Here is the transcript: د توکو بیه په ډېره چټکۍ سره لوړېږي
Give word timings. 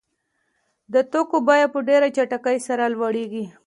د 0.93 0.95
توکو 1.11 1.37
بیه 1.47 1.67
په 1.73 1.79
ډېره 1.87 2.07
چټکۍ 2.15 2.57
سره 2.67 2.83
لوړېږي 2.93 3.45